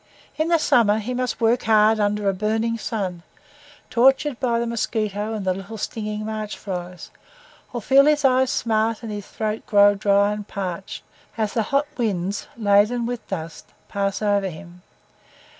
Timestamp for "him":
14.49-14.81